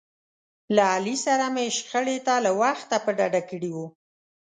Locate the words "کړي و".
3.49-3.77